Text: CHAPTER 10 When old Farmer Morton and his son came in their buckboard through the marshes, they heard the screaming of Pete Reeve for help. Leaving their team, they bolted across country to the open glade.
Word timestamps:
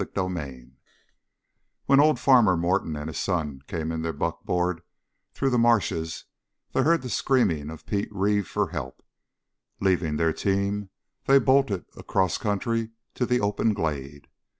CHAPTER 0.03 0.29
10 0.33 0.77
When 1.85 1.99
old 1.99 2.19
Farmer 2.19 2.57
Morton 2.57 2.95
and 2.95 3.07
his 3.07 3.19
son 3.19 3.61
came 3.67 3.91
in 3.91 4.01
their 4.01 4.11
buckboard 4.13 4.81
through 5.31 5.51
the 5.51 5.59
marshes, 5.59 6.25
they 6.73 6.81
heard 6.81 7.03
the 7.03 7.07
screaming 7.11 7.69
of 7.69 7.85
Pete 7.85 8.09
Reeve 8.11 8.47
for 8.47 8.69
help. 8.69 9.05
Leaving 9.79 10.17
their 10.17 10.33
team, 10.33 10.89
they 11.27 11.37
bolted 11.37 11.85
across 11.95 12.39
country 12.39 12.89
to 13.13 13.27
the 13.27 13.41
open 13.41 13.75
glade. 13.75 14.27